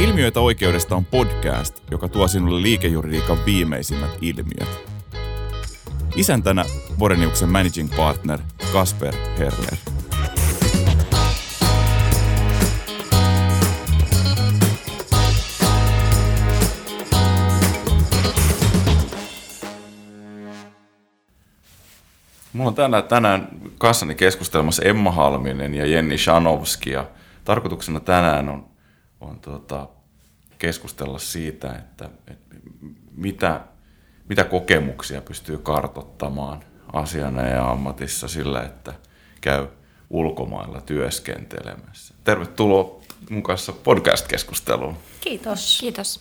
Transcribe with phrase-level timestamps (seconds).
[0.00, 4.68] Ilmiöitä oikeudesta on podcast, joka tuo sinulle liikejuridiikan viimeisimmät ilmiöt.
[6.16, 6.64] Isäntänä
[6.98, 8.38] Voreniuksen managing partner
[8.72, 9.76] Kasper Herner.
[22.52, 26.90] Mulla on tänään, tänään kanssani keskustelmassa Emma Halminen ja Jenni Shanovski.
[26.90, 27.06] Ja
[27.44, 28.75] tarkoituksena tänään on,
[29.20, 29.88] on tuota,
[30.58, 32.56] keskustella siitä, että, että
[33.12, 33.60] mitä,
[34.28, 38.94] mitä kokemuksia pystyy kartottamaan asiana ja ammatissa sillä, että
[39.40, 39.66] käy
[40.10, 42.14] ulkomailla työskentelemässä.
[42.24, 43.00] Tervetuloa
[43.30, 44.96] mun kanssa podcast-keskusteluun.
[45.20, 45.78] Kiitos.
[45.80, 46.20] Kiitos.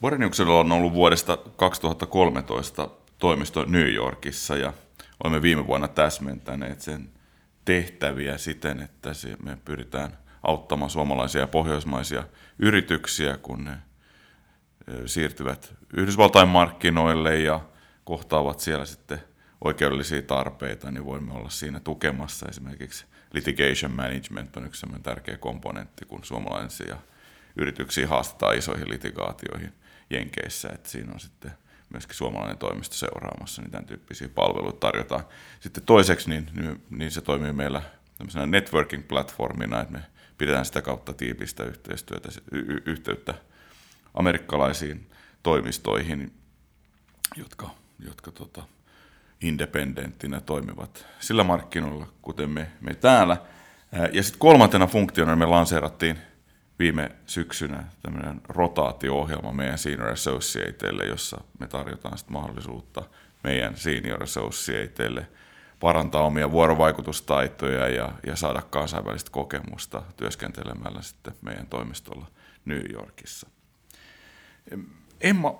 [0.00, 2.88] Boreniuksella on ollut vuodesta 2013
[3.18, 4.72] toimisto New Yorkissa ja
[5.24, 7.10] olemme viime vuonna täsmentäneet sen
[7.64, 9.10] tehtäviä siten, että
[9.42, 12.24] me pyritään auttamaan suomalaisia ja pohjoismaisia
[12.58, 13.78] yrityksiä, kun ne
[15.06, 17.60] siirtyvät Yhdysvaltain markkinoille ja
[18.04, 19.22] kohtaavat siellä sitten
[19.64, 22.46] oikeudellisia tarpeita, niin voimme olla siinä tukemassa.
[22.48, 26.96] Esimerkiksi litigation management on yksi tärkeä komponentti, kun suomalaisia
[27.56, 29.72] yrityksiä haastetaan isoihin litigaatioihin
[30.10, 31.52] Jenkeissä, että siinä on sitten
[31.90, 35.24] myöskin suomalainen toimisto seuraamassa, niin tämän tyyppisiä palveluita tarjotaan.
[35.60, 36.50] Sitten toiseksi, niin,
[36.90, 37.82] niin, se toimii meillä
[38.46, 40.02] networking-platformina, että me
[40.38, 43.34] pidetään sitä kautta tiivistä yhteistyötä, y- yhteyttä
[44.14, 45.10] amerikkalaisiin
[45.42, 46.32] toimistoihin,
[47.36, 48.62] jotka, jotka tota,
[49.40, 53.36] independenttinä toimivat sillä markkinoilla, kuten me, me täällä.
[54.12, 56.18] Ja sitten kolmantena funktiona me lanseerattiin
[56.78, 63.02] viime syksynä tämmöinen rotaatio-ohjelma meidän senior associateille, jossa me tarjotaan sitten mahdollisuutta
[63.42, 65.26] meidän senior associateille
[65.80, 72.26] parantaa omia vuorovaikutustaitoja ja, ja saada kansainvälistä kokemusta työskentelemällä sitten meidän toimistolla
[72.64, 73.48] New Yorkissa.
[75.20, 75.54] Emma,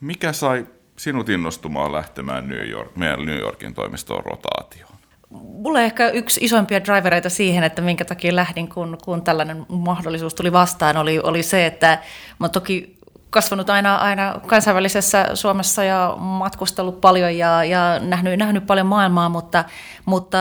[0.00, 4.92] mikä sai sinut innostumaan lähtemään New York, meidän New Yorkin toimistoon rotaatioon?
[5.30, 10.52] Mulla ehkä yksi isoimpia drivereita siihen, että minkä takia lähdin, kun, kun tällainen mahdollisuus tuli
[10.52, 11.98] vastaan, oli, oli se, että
[12.38, 12.98] mä toki
[13.32, 19.64] kasvanut aina, aina kansainvälisessä Suomessa ja matkustellut paljon ja, ja nähnyt, nähnyt paljon maailmaa, mutta,
[20.04, 20.38] mutta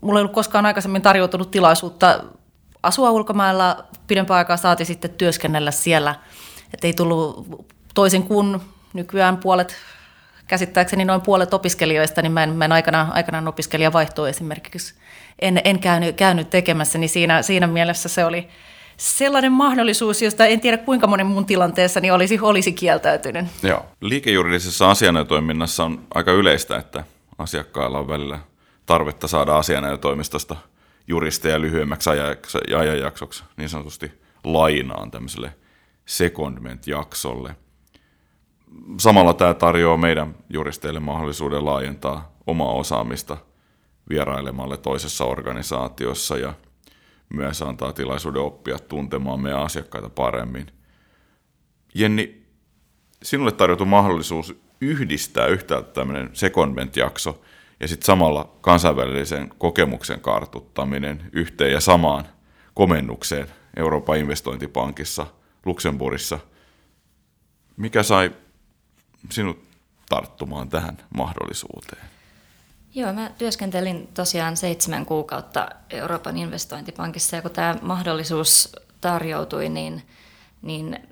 [0.00, 2.24] mulla ei ollut koskaan aikaisemmin tarjoutunut tilaisuutta
[2.82, 3.84] asua ulkomailla.
[4.06, 6.14] Pidempään aikaa saati sitten työskennellä siellä.
[6.74, 7.46] Että ei tullut
[7.94, 8.60] toisin kuin
[8.92, 9.76] nykyään puolet,
[10.46, 14.94] käsittääkseni noin puolet opiskelijoista, niin mä en, mä en aikanaan, aikanaan opiskelijavaihtoa esimerkiksi.
[15.38, 18.48] En, en käynyt, käynyt tekemässä, niin siinä, siinä mielessä se oli,
[19.00, 23.46] sellainen mahdollisuus, josta en tiedä kuinka monen mun tilanteessani olisi, olisi kieltäytynyt.
[23.62, 23.86] Joo.
[24.00, 27.04] Liikejuridisessa asianajotoiminnassa on aika yleistä, että
[27.38, 28.38] asiakkailla on välillä
[28.86, 30.56] tarvetta saada asianajotoimistosta
[31.06, 32.10] juristeja lyhyemmäksi
[32.76, 34.12] ajanjaksoksi, niin sanotusti
[34.44, 35.54] lainaan tämmöiselle
[36.06, 37.56] secondment-jaksolle.
[38.98, 43.36] Samalla tämä tarjoaa meidän juristeille mahdollisuuden laajentaa omaa osaamista
[44.08, 46.54] vierailemalle toisessa organisaatiossa ja–
[47.34, 50.66] myös antaa tilaisuuden oppia tuntemaan meidän asiakkaita paremmin.
[51.94, 52.46] Jenni,
[53.22, 57.42] sinulle tarjottu mahdollisuus yhdistää yhtäältä tämmöinen secondment-jakso
[57.80, 62.24] ja sitten samalla kansainvälisen kokemuksen kartuttaminen yhteen ja samaan
[62.74, 63.46] komennukseen
[63.76, 65.26] Euroopan investointipankissa
[65.66, 66.38] Luxemburgissa.
[67.76, 68.30] Mikä sai
[69.30, 69.64] sinut
[70.08, 72.19] tarttumaan tähän mahdollisuuteen?
[72.94, 80.06] Joo, mä työskentelin tosiaan seitsemän kuukautta Euroopan investointipankissa ja kun tämä mahdollisuus tarjoutui, niin,
[80.62, 81.08] niin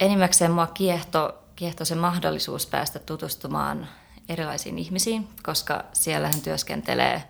[0.00, 3.88] enimmäkseen mua kiehto, kiehto se mahdollisuus päästä tutustumaan
[4.28, 7.28] erilaisiin ihmisiin, koska siellähän työskentelee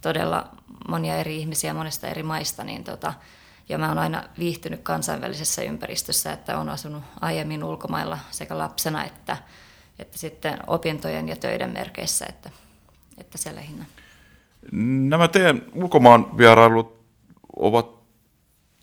[0.00, 0.48] todella
[0.88, 3.14] monia eri ihmisiä monesta eri maista, niin tota,
[3.68, 9.36] ja mä oon aina viihtynyt kansainvälisessä ympäristössä, että on asunut aiemmin ulkomailla sekä lapsena että
[9.98, 12.50] että sitten opintojen ja töiden merkeissä, että,
[13.18, 13.84] että se lähinnä.
[14.72, 16.98] Nämä teidän ulkomaan vierailut
[17.56, 17.98] ovat,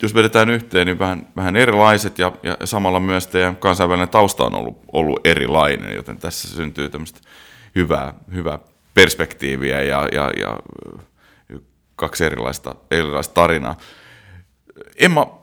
[0.02, 4.56] jos vedetään yhteen, niin vähän, vähän erilaiset ja, ja samalla myös teidän kansainvälinen tausta on
[4.56, 7.20] ollut, ollut erilainen, joten tässä syntyy tämmöistä
[7.76, 8.60] hyvää, hyvää
[8.94, 10.60] perspektiiviä ja, ja, ja
[11.96, 13.78] kaksi erilaista, erilaista tarinaa.
[15.00, 15.42] Emma,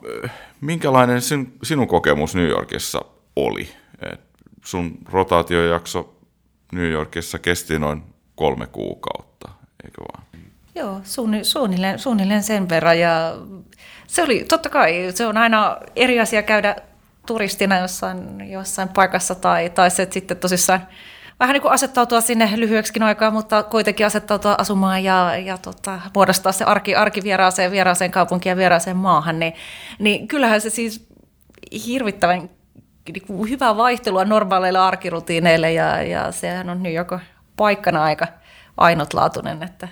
[0.61, 3.01] minkälainen sin, sinun kokemus New Yorkissa
[3.35, 3.69] oli?
[4.11, 4.32] Et
[4.63, 6.15] sun rotaatiojakso
[6.71, 8.03] New Yorkissa kesti noin
[8.35, 9.49] kolme kuukautta,
[9.83, 10.23] eikö vaan?
[10.75, 11.01] Joo,
[11.43, 12.99] suunnilleen, suunnilleen sen verran.
[12.99, 13.35] Ja
[14.07, 16.75] se oli, totta kai, se on aina eri asia käydä
[17.27, 20.87] turistina jossain, jossain paikassa tai, tai se, että sitten tosissaan
[21.39, 26.51] vähän niin kuin asettautua sinne lyhyeksikin aikaa, mutta kuitenkin asettautua asumaan ja, ja tota, muodostaa
[26.51, 29.53] se arki, arki vieraaseen, vieraaseen kaupunkiin ja vieraaseen maahan, niin,
[29.99, 31.07] niin kyllähän se siis
[31.85, 32.49] hirvittävän
[33.07, 37.19] niin hyvää vaihtelua normaaleille arkirutiineille ja, ja sehän on nyt joko
[37.55, 38.27] paikkana aika
[38.77, 39.87] ainutlaatuinen, että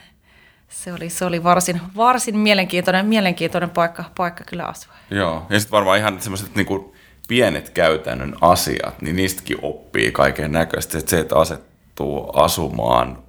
[0.70, 4.94] se oli, se oli varsin, varsin mielenkiintoinen, mielenkiintoinen paikka, paikka kyllä asua.
[5.10, 6.92] Joo, ja sitten varmaan ihan semmoiset niin
[7.28, 11.00] pienet käytännön asiat, niin niistäkin oppii kaiken näköistä.
[11.00, 13.24] Se, että asettuu asumaan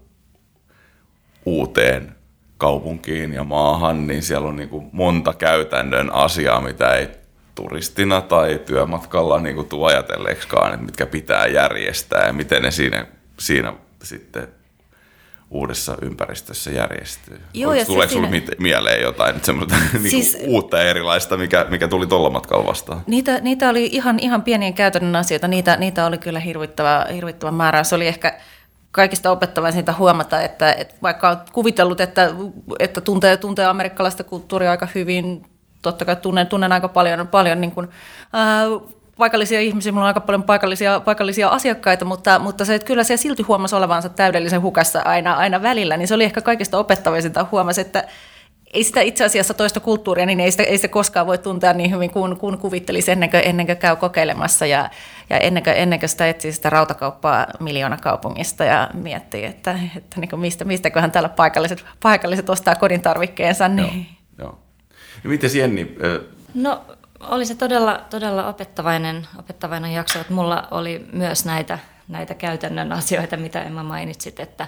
[1.46, 2.16] uuteen
[2.58, 7.08] kaupunkiin ja maahan, niin siellä on niin kuin monta käytännön asiaa, mitä ei
[7.54, 13.06] turistina tai työmatkalla niin kuin tuu ajatelleeksikaan, että mitkä pitää järjestää ja miten ne siinä,
[13.38, 13.72] siinä
[14.02, 14.48] sitten
[15.50, 17.40] uudessa ympäristössä järjestyy.
[17.54, 18.54] Joo, ja Tuleeko sinulle siinä...
[18.58, 23.02] mieleen jotain semmoista niinku siis, niin uutta ja erilaista, mikä, mikä tuli tuolla matkalla vastaan?
[23.06, 27.84] Niitä, niitä oli ihan, ihan pieniä käytännön asioita, niitä, niitä oli kyllä hirvittävä, hirvittävä määrä.
[27.84, 28.38] Se oli ehkä
[28.90, 32.30] kaikista opettavain siitä huomata, että, että vaikka on kuvitellut, että,
[32.78, 35.42] että tuntee, tuntee amerikkalaista kulttuuria aika hyvin,
[35.82, 37.88] totta kai tunnen, tunnen aika paljon, paljon niin kuin,
[38.32, 38.64] ää,
[39.16, 43.16] paikallisia ihmisiä, mulla on aika paljon paikallisia, paikallisia asiakkaita, mutta, mutta se, että kyllä se
[43.16, 47.80] silti huomasi olevansa täydellisen hukassa aina, aina välillä, niin se oli ehkä kaikista opettavaisinta huomasi,
[47.80, 48.04] että
[48.72, 51.90] ei sitä itse asiassa toista kulttuuria, niin ei sitä, ei sitä koskaan voi tuntea niin
[51.90, 54.90] hyvin kuin, kuin kuvittelisi ennen kuin, ennen kuin käy kokeilemassa ja,
[55.30, 60.20] ja ennen, kuin, ennen kuin sitä etsii sitä rautakauppaa miljoona kaupungista ja miettii, että, että
[60.20, 63.68] niin kuin mistä, mistäköhän täällä paikalliset, paikalliset ostaa kodin tarvikkeensa.
[63.68, 63.86] Niin.
[63.86, 64.21] Joo,
[65.24, 65.96] miten Jenni?
[66.54, 66.82] No
[67.20, 71.78] oli se todella, todella opettavainen, opettavainen jakso, että mulla oli myös näitä,
[72.08, 74.66] näitä käytännön asioita, mitä Emma mainitsit, että,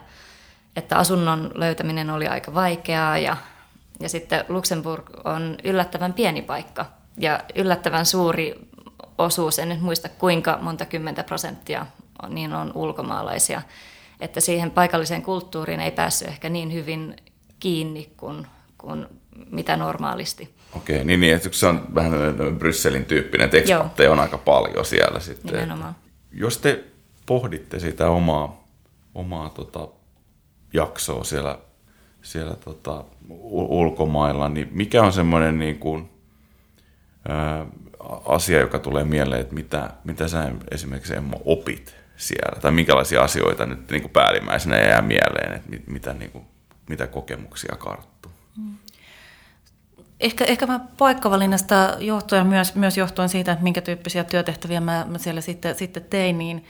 [0.76, 3.36] että asunnon löytäminen oli aika vaikeaa ja,
[4.00, 6.86] ja sitten Luxemburg on yllättävän pieni paikka
[7.16, 8.54] ja yllättävän suuri
[9.18, 11.86] osuus, en nyt muista kuinka monta kymmentä prosenttia
[12.22, 13.62] on, niin on ulkomaalaisia,
[14.20, 17.16] että siihen paikalliseen kulttuuriin ei päässyt ehkä niin hyvin
[17.60, 18.46] kiinni kuin,
[18.78, 19.06] kuin
[19.50, 20.54] mitä normaalisti.
[20.76, 22.12] Okei, niin, niin että se on vähän
[22.58, 25.52] Brysselin tyyppinen, että ekspatteja on aika paljon siellä sitten.
[25.52, 25.96] Nimenomaan.
[26.32, 26.84] Jos te
[27.26, 28.68] pohditte sitä omaa,
[29.14, 29.88] omaa tota,
[30.72, 31.58] jaksoa siellä,
[32.22, 36.10] siellä tota, ulkomailla, niin mikä on semmoinen niin kuin,
[37.28, 37.66] ää,
[38.24, 43.66] asia, joka tulee mieleen, että mitä, mitä sä esimerkiksi Emma opit siellä, tai minkälaisia asioita
[43.66, 46.44] nyt niin kuin päällimmäisenä jää mieleen, että mit, mitä, niin kuin,
[46.88, 48.32] mitä kokemuksia karttuu?
[48.56, 48.74] Mm
[50.20, 55.18] ehkä, ehkä mä paikkavalinnasta johtuen myös, myös johtuen siitä, että minkä tyyppisiä työtehtäviä mä, mä
[55.18, 56.64] siellä sitten, sitten tein, niin,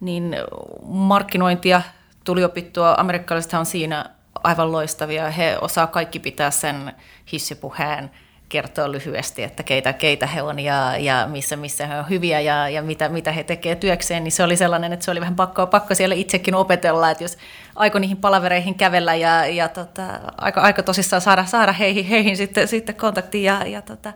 [0.00, 0.36] niin
[0.82, 1.82] markkinointia
[2.24, 2.94] tuli opittua.
[2.98, 4.04] Amerikkalaiset on siinä
[4.44, 5.30] aivan loistavia.
[5.30, 6.92] He osaa kaikki pitää sen
[7.32, 8.10] hissipuheen
[8.48, 12.68] kertoa lyhyesti, että keitä, keitä he on ja, ja missä, missä he on hyviä ja,
[12.68, 15.66] ja mitä, mitä he tekevät työkseen, niin se oli sellainen, että se oli vähän pakko,
[15.66, 17.38] pakko siellä itsekin opetella, että jos
[17.78, 20.02] aiko niihin palavereihin kävellä ja, ja tota,
[20.36, 24.12] aika, aika tosissaan saada, saada heihin, heihin sitten, sitten kontaktiin ja, ja, tota,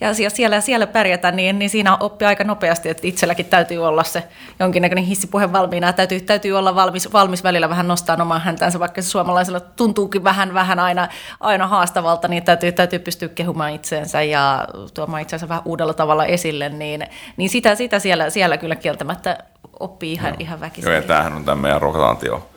[0.00, 4.04] ja, ja siellä, siellä pärjätä, niin, niin siinä oppii aika nopeasti, että itselläkin täytyy olla
[4.04, 4.22] se
[4.60, 9.08] jonkinnäköinen hissipuhe valmiina, täytyy, täytyy olla valmis, valmis välillä vähän nostaa omaa häntänsä, vaikka se
[9.08, 11.08] suomalaisella tuntuukin vähän, vähän aina,
[11.40, 16.68] aina haastavalta, niin täytyy, täytyy pystyä kehumaan itseensä ja tuomaan itseensä vähän uudella tavalla esille,
[16.68, 19.38] niin, niin sitä, sitä siellä, siellä kyllä kieltämättä
[19.80, 20.36] oppii ihan, Joo.
[20.38, 20.90] ihan väkisin.
[20.90, 22.48] Joo, ja tämähän on tämä meidän rotaatio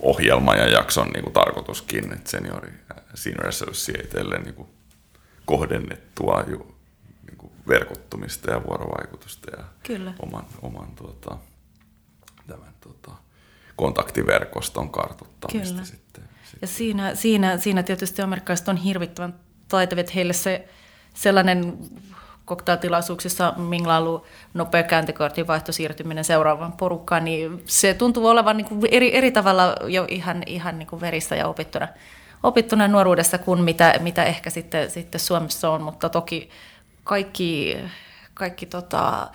[0.00, 2.72] ohjelma ja jakson niin kuin tarkoituskin, että seniori
[3.14, 4.68] senior associateille niin kuin
[5.44, 6.74] kohdennettua ju,
[7.26, 10.14] niin kuin verkottumista ja vuorovaikutusta ja Kyllä.
[10.18, 11.38] oman, oman tuota,
[12.46, 13.12] tämän, tuota,
[13.76, 15.84] kontaktiverkoston kartuttamista Kyllä.
[15.84, 16.24] sitten.
[16.60, 19.34] Ja siinä, siinä, siinä tietysti amerikkalaiset on hirvittävän
[19.68, 20.68] taitavia, että heille se
[21.14, 21.78] sellainen
[22.50, 29.16] koktailtilaisuuksissa minglailu, nopea käyntikortin vaihto, siirtyminen seuraavaan porukkaan, niin se tuntuu olevan niin kuin eri,
[29.16, 31.88] eri tavalla jo ihan, ihan niin kuin verissä ja opittuna,
[32.42, 36.50] opittuna nuoruudessa kuin mitä, mitä ehkä sitten, sitten Suomessa on, mutta toki
[37.04, 37.76] kaikki,
[38.34, 39.28] kaikki tota,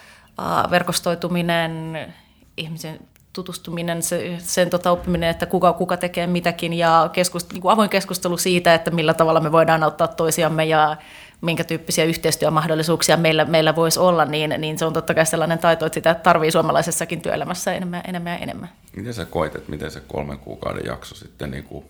[0.71, 2.13] verkostoituminen,
[2.57, 2.99] ihmisen
[3.33, 8.37] tutustuminen, se, sen tota oppiminen, että kuka, kuka tekee mitäkin ja keskust, niin avoin keskustelu
[8.37, 10.97] siitä, että millä tavalla me voidaan auttaa toisiamme ja
[11.41, 15.85] minkä tyyppisiä yhteistyömahdollisuuksia meillä, meillä voisi olla, niin, niin se on totta kai sellainen taito,
[15.85, 18.69] että sitä tarvii suomalaisessakin työelämässä enemmän, enemmän ja enemmän.
[18.95, 21.85] Miten sä koet, että miten se kolmen kuukauden jakso sitten, niin kuin,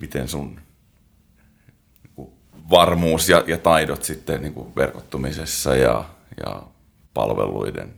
[0.00, 0.60] miten sun
[2.02, 2.32] niin kuin
[2.70, 6.04] varmuus ja, ja taidot sitten niin kuin verkottumisessa ja,
[6.46, 6.62] ja
[7.14, 7.94] palveluiden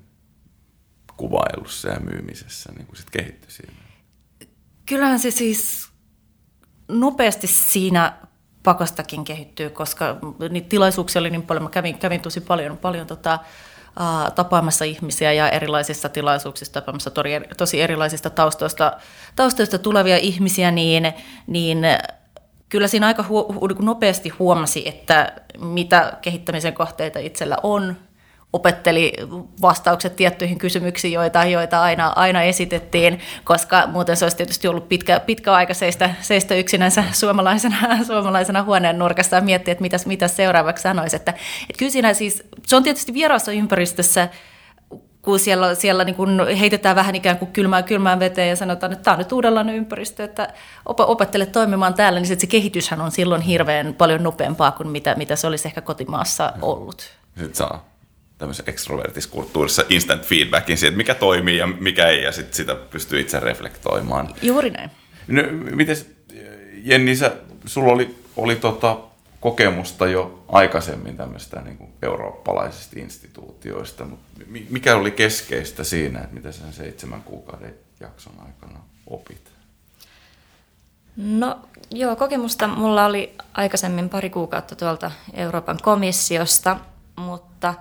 [1.17, 3.73] kuvailussa ja myymisessä niin kuin sit kehittyi siinä?
[4.87, 5.89] Kyllähän se siis
[6.89, 8.17] nopeasti siinä
[8.65, 10.17] pakostakin kehittyy, koska
[10.51, 11.63] niitä tilaisuuksia oli niin paljon.
[11.63, 13.39] Mä kävin, kävin tosi paljon, paljon tota,
[14.35, 17.11] tapaamassa ihmisiä ja erilaisissa tilaisuuksissa tapaamassa
[17.59, 18.93] tosi erilaisista taustoista,
[19.37, 21.13] taustoista tulevia ihmisiä, niin,
[21.47, 21.79] niin
[22.69, 27.97] kyllä siinä aika hu- niinku nopeasti huomasi, että mitä kehittämisen kohteita itsellä on,
[28.55, 29.13] opetteli
[29.61, 35.21] vastaukset tiettyihin kysymyksiin, joita, joita aina, aina esitettiin, koska muuten se olisi tietysti ollut pitkä,
[35.21, 40.83] pitkä aika seistä, seistä yksinänsä suomalaisena, suomalaisena huoneen nurkassa ja miettiä, että mitäs, mitäs seuraavaksi
[40.83, 41.17] sanoisi.
[41.17, 44.29] Että, että kyllä siinä siis, se on tietysti vieraassa ympäristössä,
[45.23, 49.05] kun siellä, siellä niin kun heitetään vähän ikään kuin kylmää, kylmään veteen ja sanotaan, että
[49.05, 50.49] tämä on nyt uudenlainen ympäristö, että
[50.87, 55.37] op- opettele toimimaan täällä, niin se kehityshän on silloin hirveän paljon nopeampaa kuin mitä, mitä
[55.37, 57.11] se olisi ehkä kotimaassa ollut.
[57.37, 57.94] Sitten saa
[58.45, 63.21] tämmöisessä ekstrovertisessa kulttuurissa instant feedbackin siitä, mikä toimii ja mikä ei, ja sitten sitä pystyy
[63.21, 64.35] itse reflektoimaan.
[64.43, 64.91] Juuri näin.
[65.27, 65.43] No,
[65.75, 65.97] miten,
[66.85, 67.33] Jenni, sä,
[67.67, 68.99] sulla oli, oli tota,
[69.41, 76.53] kokemusta jo aikaisemmin tämmöistä niin kuin eurooppalaisista instituutioista, mutta mikä oli keskeistä siinä, että mitä
[76.53, 79.51] sen seitsemän kuukauden jakson aikana opit?
[81.17, 81.59] No
[81.91, 86.77] joo, kokemusta mulla oli aikaisemmin pari kuukautta tuolta Euroopan komissiosta,
[87.17, 87.75] mutta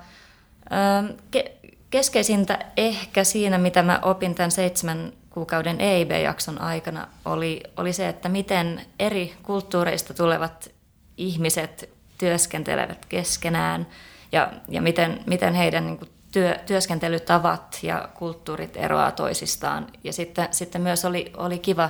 [1.32, 1.52] ke-
[1.90, 8.30] keskeisintä ehkä siinä, mitä mä opin tämän seitsemän kuukauden EIB-jakson aikana, oli, oli se, että
[8.30, 10.72] miten eri kulttuureista tulevat
[11.18, 13.88] ihmiset työskentelevät keskenään
[14.32, 19.88] ja, ja miten, miten heidän niin kuin, työ, työskentelytavat ja kulttuurit eroaa toisistaan.
[20.04, 21.90] Ja sitten, sitten myös oli, oli kiva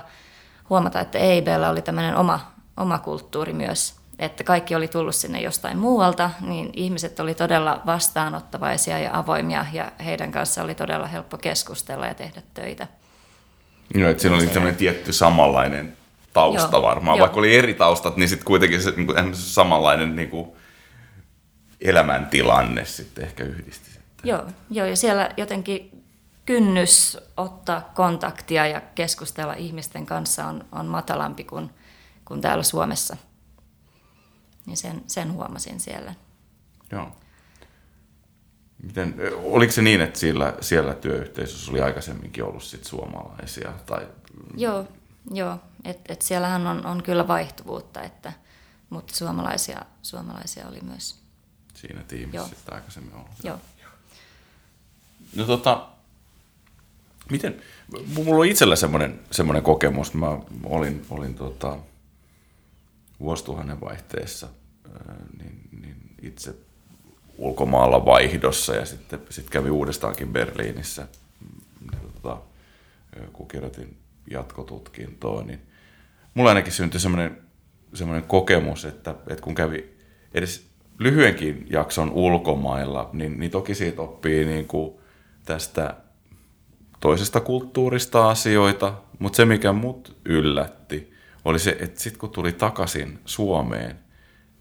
[0.70, 5.78] huomata, että EIBllä oli tämmöinen oma, oma kulttuuri myös, että kaikki oli tullut sinne jostain
[5.78, 12.08] muualta, niin ihmiset oli todella vastaanottavaisia ja avoimia ja heidän kanssa oli todella helppo keskustella
[12.08, 12.88] ja tehdä töitä.
[13.96, 15.98] No, että siinä oli tämmöinen tietty samanlainen
[16.34, 17.18] tausta Joo, varmaan.
[17.18, 17.22] Jo.
[17.22, 20.52] Vaikka oli eri taustat, niin sitten kuitenkin se, niin kuin, samanlainen niin kuin,
[21.82, 23.92] elämäntilanne sitten ehkä yhdisti.
[23.92, 24.30] Sitten.
[24.30, 26.04] Joo, joo, ja siellä jotenkin
[26.46, 31.70] kynnys ottaa kontaktia ja keskustella ihmisten kanssa on, on matalampi kuin,
[32.26, 33.18] kuin täällä Suomessa.
[34.74, 36.16] Niin sen, sen huomasin siellä.
[36.92, 37.16] Joo.
[38.84, 43.74] Miten, oliko se niin, että siellä, siellä työyhteisössä oli aikaisemminkin ollut sit suomalaisia?
[43.86, 44.08] Tai...
[44.58, 44.88] Joo,
[45.32, 45.60] joo.
[45.86, 48.34] Et, et siellähän on, on kyllä vaihtuvuutta, että,
[48.90, 51.20] mutta suomalaisia, suomalaisia oli myös.
[51.74, 52.48] Siinä tiimissä Joo.
[52.48, 53.44] sitten aikaisemmin ollut.
[53.44, 53.60] Joo.
[55.36, 55.88] No tota,
[57.32, 57.62] miten,
[58.14, 60.28] mulla on itsellä semmoinen, semmoinen kokemus, mä
[60.64, 61.78] olin, olin tota,
[63.20, 64.48] vuosituhannen vaihteessa
[65.40, 66.56] niin, niin itse
[67.38, 71.08] ulkomaalla vaihdossa ja sitten sit kävi uudestaankin Berliinissä,
[72.02, 72.38] tota,
[73.34, 73.98] kun kirjoitin
[74.30, 75.60] jatkotutkintoa, niin
[76.34, 77.38] mulla ainakin syntyi semmoinen,
[77.94, 79.94] semmoinen kokemus, että, että kun kävi
[80.34, 80.66] edes
[81.00, 84.94] lyhyenkin jakson ulkomailla, niin, niin toki siitä oppii niin kuin
[85.46, 85.96] tästä
[87.00, 91.14] toisesta kulttuurista asioita, mutta se mikä mut yllätti
[91.46, 94.03] oli se, että sitten kun tuli takaisin Suomeen,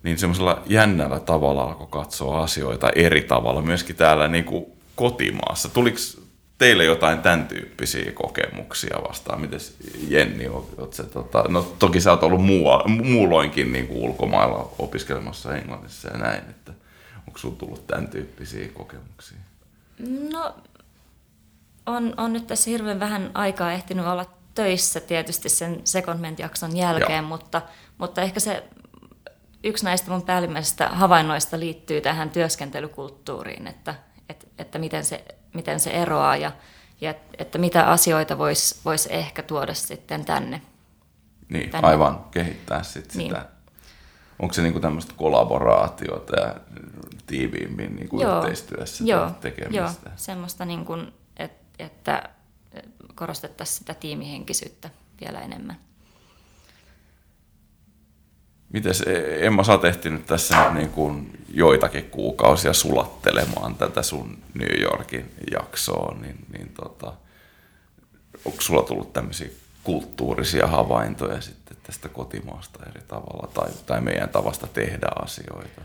[0.02, 4.66] niin semmoisella jännällä tavalla alkoi katsoa asioita eri tavalla, myöskin täällä niin kuin
[4.96, 5.68] kotimaassa.
[5.68, 5.98] Tuliko
[6.58, 9.40] teille jotain tämän tyyppisiä kokemuksia vastaan?
[9.40, 9.60] Miten
[10.08, 15.56] Jenni, oot se, tota, no toki sä oot ollut mua, muulloinkin niin kuin ulkomailla opiskelemassa
[15.56, 16.72] Englannissa ja näin, että
[17.26, 19.38] onko sulla tullut tämän tyyppisiä kokemuksia?
[20.32, 20.54] No,
[21.86, 27.62] on, on nyt tässä hirveän vähän aikaa ehtinyt olla töissä tietysti sen secondment-jakson jälkeen, mutta,
[27.98, 28.64] mutta ehkä se
[29.64, 33.94] yksi näistä mun päällimmäisistä havainnoista liittyy tähän työskentelykulttuuriin, että,
[34.28, 36.52] että, että miten se miten se eroaa ja,
[37.00, 40.62] ja että mitä asioita voisi vois ehkä tuoda sitten tänne.
[41.48, 41.88] Niin, tänne.
[41.88, 43.30] aivan, kehittää sit niin.
[43.30, 43.46] sitä.
[44.38, 46.54] Onko se niinku tämmöistä kollaboraatiota ja
[47.26, 49.76] tiiviimmin niinku joo, yhteistyössä joo, tekemistä?
[49.78, 50.96] Joo, semmoista, niinku,
[51.36, 52.28] et, että
[53.14, 54.90] korostettaisiin sitä tiimihenkisyyttä
[55.20, 55.76] vielä enemmän.
[58.72, 59.04] Mites
[59.40, 66.14] Emma, sä oot ehtinyt tässä niin kuin joitakin kuukausia sulattelemaan tätä sun New Yorkin jaksoa,
[66.20, 67.12] niin, niin tota,
[68.44, 69.48] onko sulla tullut tämmöisiä
[69.84, 75.80] kulttuurisia havaintoja sitten tästä kotimaasta eri tavalla tai, tai meidän tavasta tehdä asioita?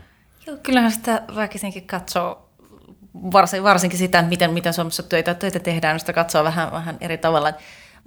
[0.46, 2.48] Joo, kyllähän sitä väkisinkin katsoo,
[3.32, 7.18] varsin, varsinkin sitä, miten, miten Suomessa töitä, töitä tehdään, niin sitä katsoo vähän, vähän eri
[7.18, 7.52] tavalla.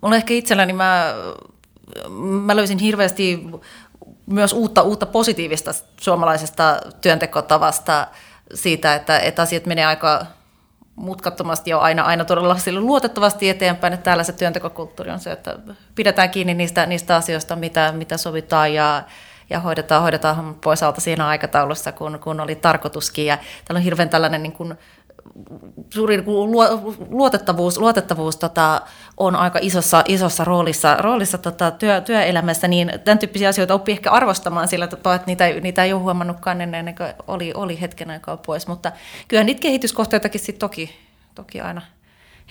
[0.01, 1.15] Mulla ehkä itselläni mä,
[2.45, 3.39] mä löysin hirveästi
[4.31, 5.71] myös uutta, uutta positiivista
[6.01, 8.07] suomalaisesta työntekotavasta
[8.53, 10.25] siitä, että, että asiat menee aika
[10.95, 15.59] mutkattomasti jo aina, aina todella luotettavasti eteenpäin, että täällä se työntekokulttuuri on se, että
[15.95, 19.03] pidetään kiinni niistä, niistä asioista, mitä, mitä sovitaan ja,
[19.50, 23.25] ja hoidetaan, hoidetaan pois alta siinä aikataulussa, kun, kun oli tarkoituskin.
[23.25, 24.77] Ja täällä on hirveän tällainen niin kuin
[25.89, 26.24] suuri
[27.10, 28.81] luotettavuus, luotettavuus tota,
[29.17, 34.12] on aika isossa, isossa roolissa, roolissa tota, työ, työelämässä, niin tämän tyyppisiä asioita oppii ehkä
[34.12, 38.38] arvostamaan sillä tapaa, että niitä, niitä ei ole huomannutkaan ennen kuin oli, oli hetken aikaa
[38.38, 38.91] pois, mutta
[39.27, 40.98] kyllähän niitä kehityskohteitakin sitten toki,
[41.36, 41.81] toki aina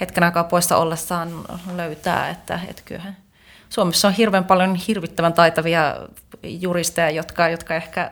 [0.01, 1.45] hetken aikaa poissa ollessaan
[1.77, 3.17] löytää, että, että kyllähän
[3.69, 5.97] Suomessa on hirveän paljon hirvittävän taitavia
[6.43, 8.11] juristeja, jotka, jotka ehkä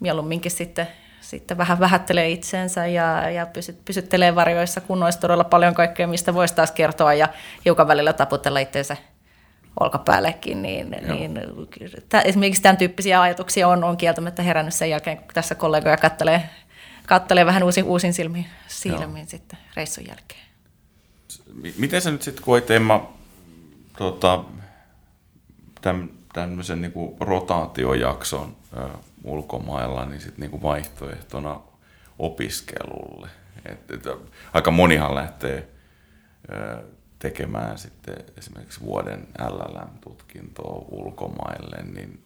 [0.00, 0.88] mieluumminkin sitten
[1.20, 6.34] sitten vähän vähättelee itsensä ja, ja pysyt, pysyttelee varjoissa, kun olisi todella paljon kaikkea, mistä
[6.34, 7.28] voisi taas kertoa ja
[7.64, 8.96] hiukan välillä taputella itseensä
[9.80, 11.40] olkapäällekin, niin, niin
[12.08, 16.50] tämä, esimerkiksi tämän tyyppisiä ajatuksia on, on kieltämättä herännyt sen jälkeen, kun tässä kollegoja kattelee,
[17.06, 20.40] kattelee vähän uusin, uusin silmin, silmin sitten reissun jälkeen.
[21.78, 23.12] Miten sä nyt sitten koit, Emma,
[23.98, 24.44] tota,
[25.80, 28.56] täm, tämmöisen niin rotaatiojakson
[29.24, 31.60] ulkomailla, niin sitten niinku vaihtoehtona
[32.18, 33.28] opiskelulle.
[33.64, 34.04] Et, et,
[34.52, 35.68] aika monihan lähtee
[36.52, 36.82] ö,
[37.18, 42.24] tekemään sitten esimerkiksi vuoden LLM-tutkintoa ulkomaille, niin,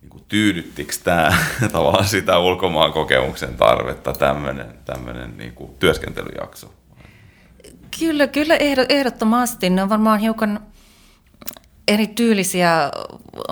[0.00, 1.38] niin kuin tyydyttikö tämä
[1.72, 6.74] tavallaan sitä ulkomaan kokemuksen tarvetta tämmöinen, tämmöinen niin kuin työskentelyjakso?
[7.98, 8.56] Kyllä, kyllä
[8.88, 9.70] ehdottomasti.
[9.70, 10.60] Ne on varmaan hiukan
[11.88, 12.90] erityylisiä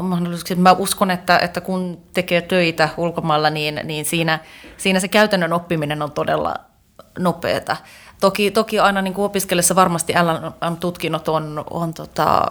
[0.01, 0.57] mahdollisuuksia.
[0.57, 4.39] Mä uskon, että, että kun tekee töitä ulkomailla, niin, niin siinä,
[4.77, 6.55] siinä se käytännön oppiminen on todella
[7.19, 7.77] nopeata.
[8.21, 12.43] Toki, toki aina niin opiskellessa varmasti LM-tutkinnot on, on tota,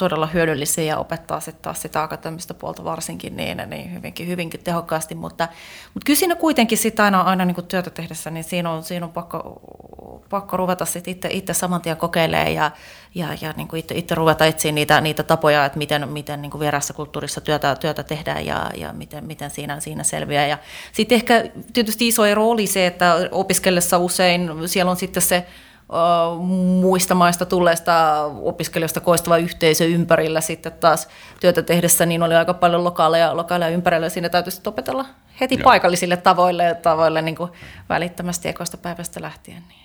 [0.00, 5.14] todella hyödyllisiä ja opettaa sitten taas sitä akateemista puolta varsinkin niin, niin hyvinkin, hyvinkin tehokkaasti,
[5.14, 5.48] mutta,
[5.94, 9.06] mutta kyllä siinä kuitenkin sit aina, aina niin kuin työtä tehdessä, niin siinä on, siinä
[9.06, 9.60] on pakko,
[10.30, 12.70] pakko ruveta sitten itse, itse saman tien kokeilemaan ja,
[13.14, 16.50] ja, ja niin kuin itse, itse ruveta etsiä niitä, niitä tapoja, että miten, miten niin
[16.50, 20.46] kuin kulttuurissa työtä, työtä tehdään ja, ja miten, miten siinä, siinä selviää.
[20.46, 20.58] Ja
[20.92, 25.46] sitten ehkä tietysti iso ero oli se, että opiskellessa usein siellä on sitten se
[26.80, 31.08] muista maista tulleista opiskelijoista koistuva yhteisö ympärillä sitten taas
[31.40, 34.08] työtä tehdessä, niin oli aika paljon lokaaleja, lokaaleja ympärillä.
[34.08, 35.04] Siinä täytyy opetella
[35.40, 35.64] heti Joo.
[35.64, 37.50] paikallisille tavoille, tavoille niin kuin
[37.88, 39.62] välittömästi ekoista päivästä lähtien.
[39.68, 39.80] Niin.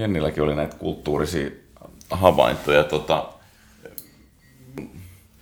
[0.00, 1.50] Jennilläkin oli näitä kulttuurisia
[2.10, 2.84] havaintoja.
[2.84, 3.28] Tota,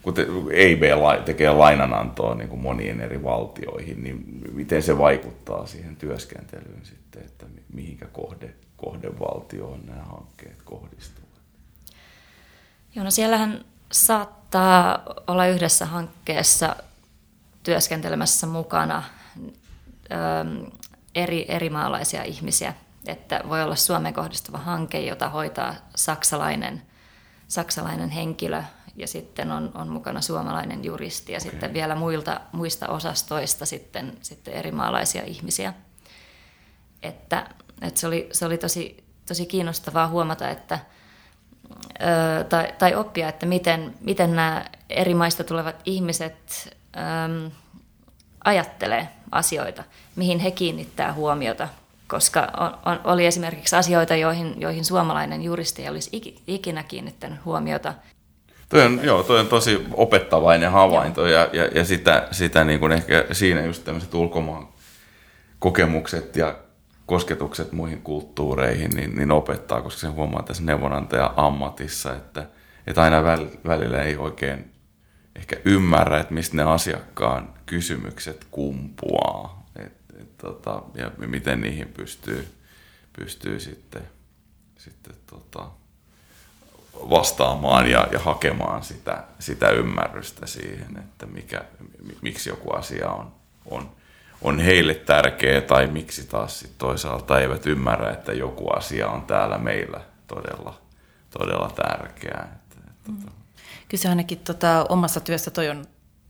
[0.02, 0.14] kun
[0.52, 0.82] EIB
[1.24, 7.46] tekee lainanantoa niin kuin moniin eri valtioihin, niin miten se vaikuttaa siihen työskentelyyn sitten, että
[7.72, 11.28] mihinkä kohde kohdevaltioon nämä hankkeet kohdistuvat?
[12.94, 16.76] Joo, no siellähän saattaa olla yhdessä hankkeessa
[17.62, 19.02] työskentelemässä mukana
[20.12, 20.64] ähm,
[21.14, 22.74] eri, eri maalaisia ihmisiä.
[23.06, 26.82] Että voi olla Suomeen kohdistuva hanke, jota hoitaa saksalainen,
[27.48, 28.62] saksalainen henkilö
[28.96, 31.50] ja sitten on, on mukana suomalainen juristi ja okay.
[31.50, 35.74] sitten vielä muilta, muista osastoista sitten, sitten eri maalaisia ihmisiä.
[37.02, 37.46] Että
[37.82, 40.78] että se, oli, se oli tosi, tosi kiinnostavaa huomata, että,
[42.00, 47.50] ö, tai, tai oppia, että miten, miten nämä eri maista tulevat ihmiset ö,
[48.44, 49.84] ajattelee asioita,
[50.16, 51.68] mihin he kiinnittää huomiota,
[52.06, 56.10] koska on, on, oli esimerkiksi asioita, joihin, joihin suomalainen juristi ei olisi
[56.46, 57.94] ikinä kiinnittänyt huomiota.
[58.68, 62.92] Toi on, joo, toi on tosi opettavainen havainto ja, ja, ja sitä, sitä niin kuin
[62.92, 64.68] ehkä siinä just tämmöiset ulkomaan
[65.58, 66.54] kokemukset ja
[67.08, 72.46] kosketukset muihin kulttuureihin, niin, niin opettaa, koska sen huomaa tässä neuvonantaja ammatissa, että,
[72.86, 73.22] että aina
[73.66, 74.72] välillä ei oikein
[75.36, 79.66] ehkä ymmärrä, että mistä ne asiakkaan kysymykset kumpuaa.
[79.76, 82.48] Et, et, tota, ja miten niihin pystyy,
[83.12, 84.02] pystyy sitten,
[84.78, 85.66] sitten tota,
[86.94, 91.64] vastaamaan ja, ja hakemaan sitä, sitä ymmärrystä siihen, että mikä,
[92.22, 93.32] miksi joku asia on,
[93.66, 93.97] on
[94.42, 99.58] on heille tärkeä tai miksi taas sit toisaalta eivät ymmärrä, että joku asia on täällä
[99.58, 100.74] meillä todella,
[101.30, 102.48] todella tärkeää.
[102.54, 103.18] Että, että, mm.
[103.88, 105.84] Kyllä se ainakin tota, omassa työssä toi on,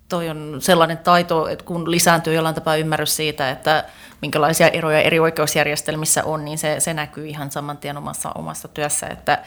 [0.08, 3.84] toi on sellainen taito, että kun lisääntyy jollain tapaa ymmärrys siitä, että
[4.22, 9.06] minkälaisia eroja eri oikeusjärjestelmissä on, niin se, se näkyy ihan saman tien omassa, omassa työssä,
[9.06, 9.42] että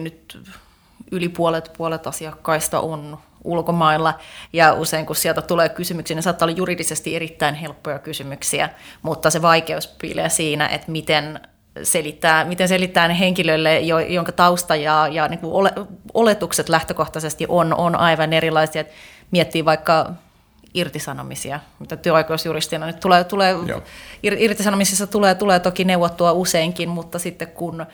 [0.00, 0.38] nyt
[1.12, 4.14] yli puolet, puolet asiakkaista on ulkomailla,
[4.52, 8.68] ja usein kun sieltä tulee kysymyksiä, ne saattaa olla juridisesti erittäin helppoja kysymyksiä,
[9.02, 11.40] mutta se vaikeus piilee siinä, että miten
[11.82, 15.72] selittää, miten selittää henkilölle, jonka tausta ja, ja niin kuin ole,
[16.14, 18.84] oletukset lähtökohtaisesti on, on aivan erilaisia.
[19.30, 20.12] Miettii vaikka
[20.78, 23.54] irtisanomisia, mitä työoikeusjuristina nyt tulee, tulee
[24.22, 27.86] irtisanomisissa tulee, tulee toki neuvottua useinkin, mutta sitten kun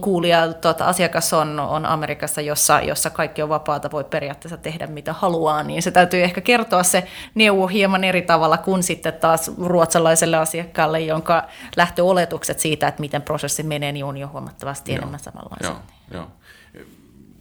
[0.00, 5.12] kuulija, tuota, asiakas on, on Amerikassa, jossa, jossa kaikki on vapaata, voi periaatteessa tehdä mitä
[5.12, 10.36] haluaa, niin se täytyy ehkä kertoa se neuvo hieman eri tavalla kuin sitten taas ruotsalaiselle
[10.36, 11.42] asiakkaalle, jonka
[11.76, 15.68] lähtöoletukset siitä, että miten prosessi menee, niin on jo huomattavasti joo, enemmän samanlaisia.
[15.68, 15.78] Joo,
[16.14, 16.26] joo.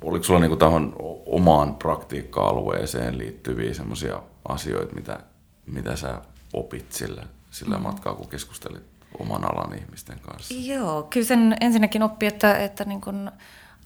[0.04, 0.94] Oliko sulla niin tähän
[1.26, 5.20] omaan praktiikka-alueeseen liittyviä sellaisia asioita, mitä,
[5.66, 6.22] mitä sä
[6.54, 7.84] opit sillä, sillä mm.
[7.84, 8.84] matkaa, kun keskustelit
[9.20, 10.54] oman alan ihmisten kanssa?
[10.54, 13.32] Joo, kyllä sen ensinnäkin oppi, että, että niin kun,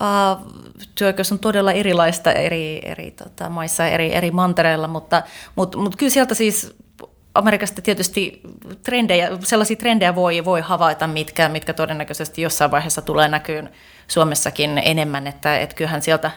[0.01, 0.51] uh,
[0.95, 5.23] työoikeus on todella erilaista eri, eri tota, maissa, eri, eri mantereilla, mutta,
[5.55, 6.75] mutta, mutta kyllä sieltä siis
[7.35, 8.41] Amerikasta tietysti
[8.83, 13.69] trendejä, sellaisia trendejä voi, voi havaita, mitkä, mitkä todennäköisesti jossain vaiheessa tulee näkyyn
[14.07, 16.31] Suomessakin enemmän, että, että kyllähän sieltä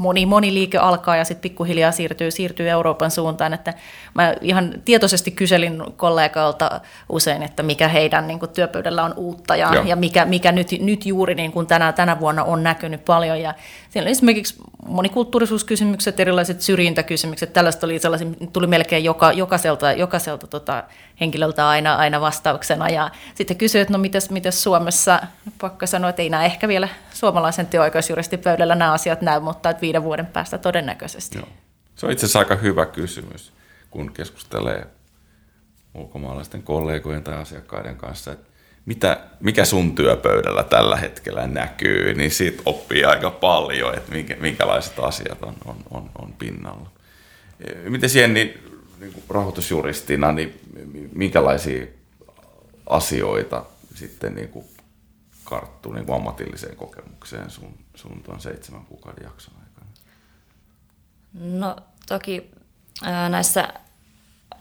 [0.00, 3.52] moni, moni liike alkaa ja sitten pikkuhiljaa siirtyy, siirtyy Euroopan suuntaan.
[3.52, 3.74] Että
[4.14, 9.82] mä ihan tietoisesti kyselin kollegalta usein, että mikä heidän niin kuin, työpöydällä on uutta ja,
[9.84, 13.40] ja mikä, mikä nyt, nyt juuri niin kuin tänä, tänä vuonna on näkynyt paljon.
[13.40, 13.54] Ja
[13.90, 14.54] siellä oli esimerkiksi
[14.86, 20.84] monikulttuurisuuskysymykset, erilaiset syrjintäkysymykset, tällaista oli sellaisia, tuli melkein joka, jokaiselta, jokaiselta tota,
[21.20, 22.88] henkilöltä aina, aina vastauksena.
[22.88, 25.20] Ja sitten kysyi, että no mites, mites Suomessa,
[25.60, 26.88] pakka sanoa, että ei nämä ehkä vielä
[27.20, 31.38] suomalaisen työoikeusjuristipöydällä nämä asiat näy, mutta että viiden vuoden päästä todennäköisesti.
[31.38, 31.48] Joo.
[31.94, 33.52] Se on itse asiassa aika hyvä kysymys,
[33.90, 34.86] kun keskustelee
[35.94, 38.50] ulkomaalaisten kollegojen tai asiakkaiden kanssa, että
[38.86, 44.98] mitä, mikä sun työpöydällä tällä hetkellä näkyy, niin siitä oppii aika paljon, että minkä, minkälaiset
[44.98, 46.90] asiat on, on, on, on pinnalla.
[47.88, 48.64] Miten siihen niin,
[49.28, 50.60] rahoitusjuristina, niin
[51.14, 51.86] minkälaisia
[52.86, 54.64] asioita sitten niin kuin
[55.50, 59.86] karttuu niin kuin ammatilliseen kokemukseen sun, sun tuon seitsemän kuukauden jakson aikana?
[61.32, 61.76] No
[62.08, 62.50] toki
[63.28, 63.68] näissä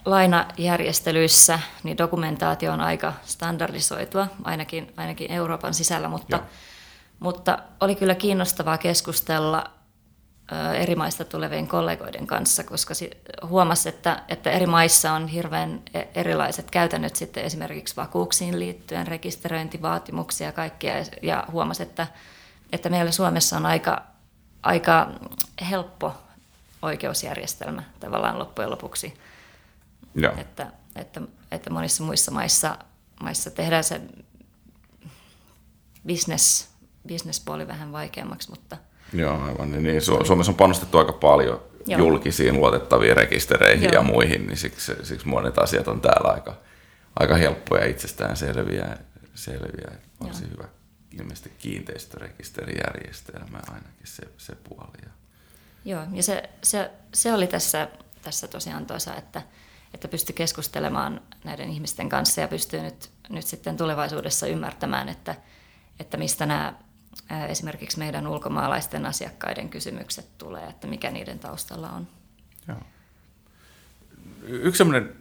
[0.06, 6.40] lainajärjestelyissä niin dokumentaatio on aika standardisoitua, ainakin, ainakin Euroopan sisällä, mutta,
[7.20, 9.72] mutta oli kyllä kiinnostavaa keskustella
[10.80, 12.94] eri maista tulevien kollegoiden kanssa, koska
[13.48, 20.48] huomasi, että, että eri maissa on hirveän e-, erilaiset käytännöt sitten esimerkiksi vakuuksiin liittyen, rekisteröintivaatimuksia
[20.48, 22.08] ja kaikkia, ja huomasi, että,
[22.72, 24.02] että meillä Suomessa on aika,
[24.64, 25.12] aika
[25.70, 26.14] helppo
[26.82, 29.14] oikeusjärjestelmä tavallaan loppujen lopuksi.
[30.16, 30.34] Joo.
[30.38, 32.78] Että, että, että monissa muissa maissa,
[33.24, 34.02] maissa tehdään se
[36.08, 36.68] business,
[37.08, 38.78] business-puoli vähän vaikeammaksi, mutta...
[39.14, 39.72] Joo, aivan.
[39.72, 42.00] Niin, niin Suomessa on panostettu aika paljon Joo.
[42.00, 43.94] julkisiin luotettaviin rekistereihin Joo.
[43.94, 46.56] ja muihin, niin siksi, siksi monet asiat on täällä aika,
[47.20, 48.98] aika helppoja itsestään selviä.
[49.36, 49.92] selviä.
[50.24, 50.52] Olisi Joo.
[50.52, 50.68] hyvä
[51.20, 55.10] ilmeisesti kiinteistörekisterijärjestelmä ainakin se, se puoli.
[55.86, 57.88] Joo, ja se, se, se oli tässä,
[58.22, 59.42] tässä tosiaan tuossa, että,
[59.94, 65.36] että pystyi keskustelemaan näiden ihmisten kanssa ja pystyy nyt, nyt sitten tulevaisuudessa ymmärtämään, että,
[66.00, 66.74] että mistä nämä
[67.50, 72.08] esimerkiksi meidän ulkomaalaisten asiakkaiden kysymykset tulee, että mikä niiden taustalla on.
[72.68, 72.78] Joo.
[74.44, 75.16] Yksi sellainen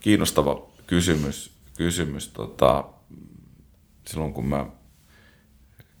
[0.00, 2.84] kiinnostava kysymys, kysymys tota,
[4.06, 4.66] silloin kun mä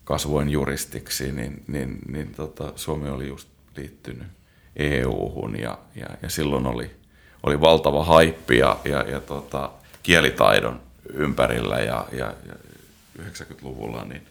[0.04, 4.28] kasvoin juristiksi, niin, niin, niin tota, Suomi oli just liittynyt
[4.76, 6.96] EU-hun ja, ja, ja silloin oli
[7.46, 9.70] oli valtava haippi ja, ja, ja tota,
[10.02, 10.80] kielitaidon
[11.12, 12.54] ympärillä ja, ja, ja
[13.18, 14.26] 90-luvulla niin,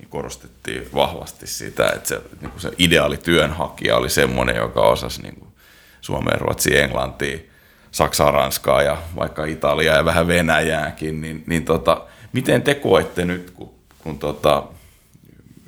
[0.00, 5.22] niin korostettiin vahvasti sitä, että se, niin kuin se ideaali työnhakija oli semmoinen, joka osasi
[5.22, 5.52] niin kuin
[6.00, 7.50] Suomeen, Ruotsiin, Englantiin,
[7.90, 13.50] Saksaa, Ranskaa ja vaikka Italiaa ja vähän Venäjääkin, niin, niin tota, miten te koette nyt,
[13.50, 14.62] kun, kun tota,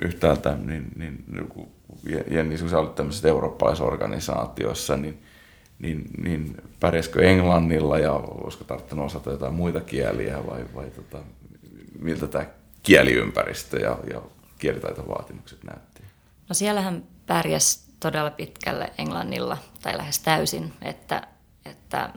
[0.02, 1.68] yhtäältä, niin, niin, niin
[2.30, 5.22] Jenni, kun sä olit tämmöisessä eurooppalaisorganisaatiossa, niin
[5.82, 11.18] niin, niin pärjäskö englannilla ja olisiko tarttunut osata jotain muita kieliä vai, vai tota,
[11.98, 12.46] miltä tämä
[12.82, 14.22] kieliympäristö ja, ja
[14.58, 16.02] kielitaitovaatimukset näytti?
[16.48, 21.26] No siellähän pärjäs todella pitkälle englannilla tai lähes täysin, että,
[21.64, 22.10] että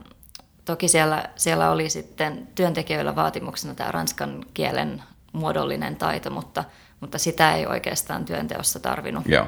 [0.64, 5.02] toki siellä, siellä oli sitten työntekijöillä vaatimuksena tämä ranskan kielen
[5.32, 6.64] muodollinen taito, mutta,
[7.00, 9.26] mutta sitä ei oikeastaan työnteossa tarvinnut.
[9.28, 9.46] Joo.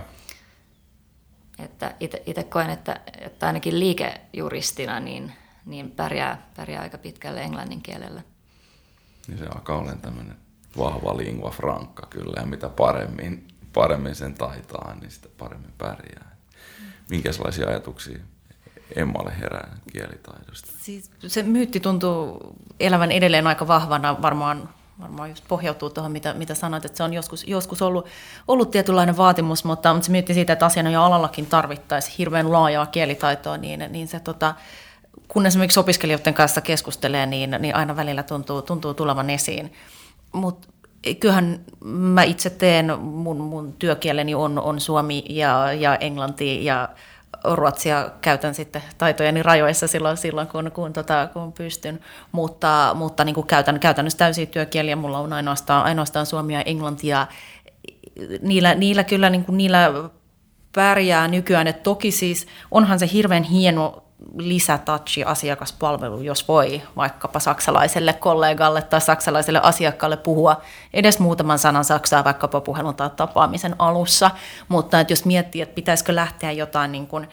[1.59, 5.33] Että itse koen, että, että ainakin liikejuristina niin,
[5.67, 8.23] niin pärjää, pärjää aika pitkälle englannin kielellä.
[9.29, 10.37] Niin se alkaa olla tämmöinen
[10.79, 16.37] vahva lingua franca kyllä, ja mitä paremmin, paremmin sen taitaa, niin sitä paremmin pärjää.
[17.11, 18.19] Minkälaisia ajatuksia
[18.97, 20.73] Emmalle herää kielitaidosta?
[20.79, 22.39] Siis se myytti tuntuu
[22.81, 24.69] elävän edelleen aika vahvana varmaan
[25.01, 28.07] varmaan just pohjautuu tuohon, mitä, mitä sanoit, että se on joskus, joskus ollut,
[28.49, 33.57] ollut tietynlainen vaatimus, mutta, mutta se myytti siitä, että asianajo alallakin tarvittaisiin hirveän laajaa kielitaitoa,
[33.57, 34.55] niin, niin se tota,
[35.29, 39.73] kun esimerkiksi opiskelijoiden kanssa keskustelee, niin, niin aina välillä tuntuu, tuntuu tulevan esiin.
[40.33, 40.69] Mutta
[41.21, 46.89] kyllähän mä itse teen, mun, mun työkieleni on, on suomi ja, ja englanti ja
[47.45, 52.01] ruotsia käytän sitten taitojeni rajoissa silloin, silloin kun, kun, tota, kun pystyn,
[52.33, 57.27] mutta, mutta niin kuin käytän käytännössä täysiä työkieliä, mulla on ainoastaan, ainoastaan suomia ja englantia.
[58.43, 59.93] Niillä, niillä kyllä niin kuin, niillä
[60.75, 64.03] pärjää nykyään, että toki siis onhan se hirveän hieno
[64.37, 70.63] lisätouchi asiakaspalvelu, jos voi vaikkapa saksalaiselle kollegalle tai saksalaiselle asiakkaalle puhua
[70.95, 74.31] edes muutaman sanan saksaa vaikkapa puhelun tai tapaamisen alussa,
[74.69, 77.29] mutta että jos miettii, että pitäisikö lähteä jotain niin kuin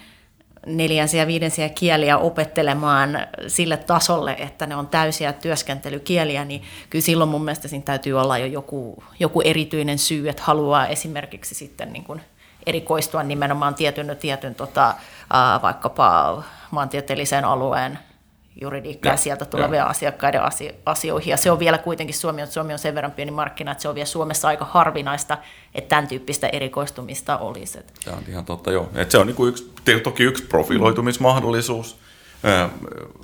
[0.66, 7.30] neljänsiä ja viidensiä kieliä opettelemaan sille tasolle, että ne on täysiä työskentelykieliä, niin kyllä silloin
[7.30, 12.04] mun mielestä siinä täytyy olla jo joku, joku erityinen syy, että haluaa esimerkiksi sitten niin
[12.04, 12.22] kuin
[12.66, 14.96] erikoistua nimenomaan tietyn, tietyn tota,
[15.62, 18.00] vaikkapa maantieteellisen alueen
[18.62, 19.86] juridiikkaa ja sieltä tulevia ja.
[19.86, 20.42] asiakkaiden
[20.86, 21.32] asioihin.
[21.32, 23.90] Ja se on vielä kuitenkin Suomi, että Suomi on sen verran pieni markkina, että se
[23.90, 25.38] on vielä Suomessa aika harvinaista,
[25.76, 27.80] että tämän tyyppistä erikoistumista olisi.
[28.06, 28.90] Tämä on ihan totta, joo.
[28.96, 29.74] Et se on niin kuin yksi,
[30.04, 32.00] toki yksi profiloitumismahdollisuus,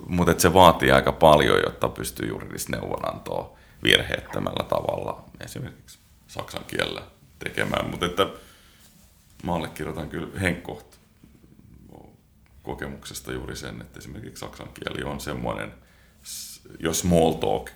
[0.07, 7.01] mutta se vaatii aika paljon, jotta pystyy juridista neuvonantoa virheettömällä tavalla esimerkiksi saksan kielellä
[7.39, 7.89] tekemään.
[7.89, 8.27] Mutta että
[9.43, 10.91] mä allekirjoitan kyllä Henkko
[12.63, 15.73] kokemuksesta juuri sen, että esimerkiksi saksan kieli on semmoinen,
[16.79, 17.69] jos small talk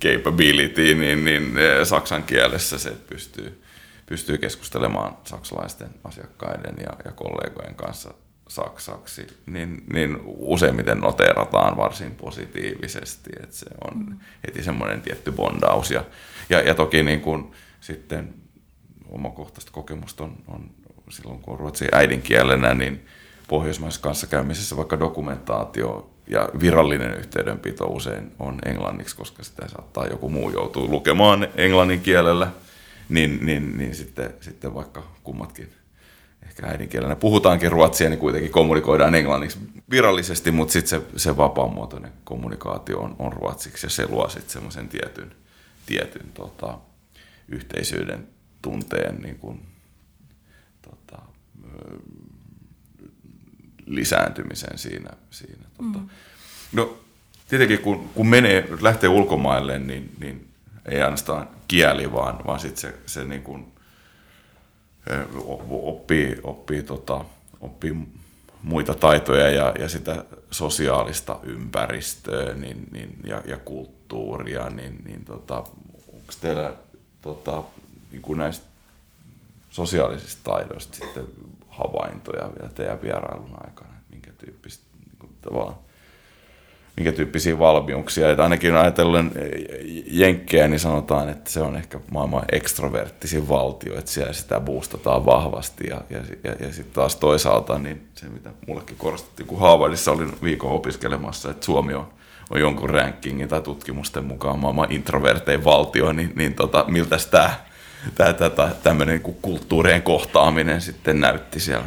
[0.00, 3.62] capability, niin, niin eh, saksan kielessä se pystyy,
[4.06, 8.14] pystyy keskustelemaan saksalaisten asiakkaiden ja, ja kollegojen kanssa
[8.48, 14.18] saksaksi, niin, niin useimmiten noteerataan varsin positiivisesti, että se on mm.
[14.46, 15.90] heti semmoinen tietty bondaus.
[15.90, 16.04] Ja,
[16.48, 18.34] ja, ja toki niin kuin sitten
[19.08, 20.70] omakohtaista kokemusta on, on
[21.10, 23.06] silloin, kun on ruotsin äidinkielenä, niin
[23.48, 30.50] pohjoismaisessa kanssakäymisessä vaikka dokumentaatio ja virallinen yhteydenpito usein on englanniksi, koska sitä saattaa joku muu
[30.50, 32.50] joutua lukemaan englannin kielellä,
[33.08, 35.72] niin, niin, niin sitten, sitten vaikka kummatkin
[36.42, 39.58] ehkä äidinkielenä puhutaankin ruotsia, niin kuitenkin kommunikoidaan englanniksi
[39.90, 44.88] virallisesti, mutta sitten se, se vapaamuotoinen kommunikaatio on, on ruotsiksi ja se luo sitten semmoisen
[44.88, 45.34] tietyn,
[45.86, 46.78] tietyn tota,
[47.48, 48.28] yhteisyyden
[48.62, 49.60] tunteen niin kuin,
[50.90, 51.22] tota,
[53.86, 55.10] lisääntymisen siinä.
[55.30, 55.98] siinä tota.
[55.98, 56.08] mm.
[56.72, 56.98] No
[57.48, 60.48] tietenkin kun, kun menee, lähtee ulkomaille, niin, niin
[60.86, 63.72] ei ainoastaan kieli, vaan, vaan sitten se, se niin kuin,
[65.68, 67.24] oppii, oppii, tota,
[67.60, 67.96] oppii
[68.62, 75.58] muita taitoja ja, ja sitä sosiaalista ympäristöä niin, niin, ja, ja kulttuuria, niin, niin tota,
[76.12, 76.72] onko teillä
[77.22, 77.62] tota,
[78.10, 78.66] niin kuin näistä
[79.74, 81.24] sosiaalisista taidoista sitten
[81.68, 85.78] havaintoja vielä teidän vierailun aikana, että minkä tyyppistä niin tavallaan
[86.96, 88.30] minkä tyyppisiä valmiuksia.
[88.30, 89.32] Että ainakin ajatellen
[90.06, 95.86] Jenkkejä, niin sanotaan, että se on ehkä maailman ekstroverttisin valtio, että siellä sitä boostataan vahvasti.
[95.88, 100.32] Ja, ja, ja, ja sitten taas toisaalta niin se, mitä mullekin korostettiin, kun Harvardissa olin
[100.42, 102.08] viikon opiskelemassa, että Suomi on,
[102.50, 107.54] on jonkun rankingin tai tutkimusten mukaan maailman introvertein valtio, niin, niin tota, miltä tämä
[108.82, 111.86] tämmöinen niin kulttuurien kohtaaminen sitten näytti siellä.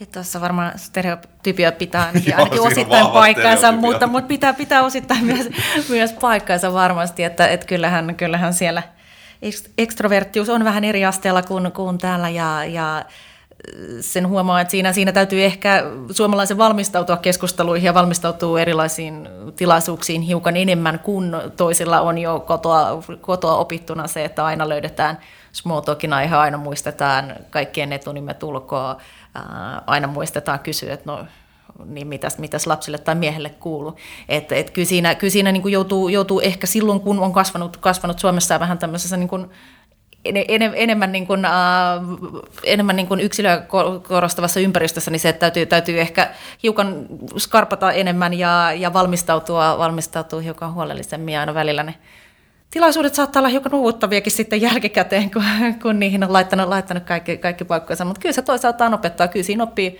[0.00, 5.48] Ja tuossa varmaan stereotypia pitää ainakin, ainakin osittain paikkansa, mutta, mutta pitää, pitää osittain myös,
[5.88, 8.82] myös paikkansa varmasti, että, että kyllähän, kyllähän siellä
[9.78, 13.04] ekstroverttius on vähän eri asteella kuin, kuin täällä ja, ja
[14.00, 20.56] sen huomaa, että siinä, siinä täytyy ehkä suomalaisen valmistautua keskusteluihin ja valmistautua erilaisiin tilaisuuksiin hiukan
[20.56, 25.18] enemmän, kun toisilla on jo kotoa, kotoa opittuna se, että aina löydetään
[25.52, 28.96] small talkin aihe, aina muistetaan kaikkien etunimet ulkoa,
[29.86, 31.26] aina muistetaan kysyä, että no
[31.84, 33.96] niin mitäs, mitäs lapsille tai miehelle kuuluu.
[34.28, 37.76] Et, et kyllä siinä, kyllä siinä niin kuin joutuu, joutuu ehkä silloin, kun on kasvanut,
[37.76, 39.50] kasvanut Suomessa vähän tämmöisessä niin kuin
[40.24, 41.52] en, enemmän, niin kuin, äh,
[42.64, 43.66] enemmän niin kuin yksilöä
[44.08, 46.30] korostavassa ympäristössä, niin se että täytyy, täytyy ehkä
[46.62, 47.06] hiukan
[47.38, 51.94] skarpata enemmän ja, ja valmistautua, valmistautua hiukan huolellisemmin aina välillä ne
[52.70, 55.44] tilaisuudet saattaa olla hiukan uuvuttaviakin sitten jälkikäteen, kun,
[55.82, 59.62] kun niihin on laittanut, laittanut kaikki, kaikki paikkojensa, mutta kyllä se toisaalta opettaa, kyllä siinä
[59.62, 59.98] oppii,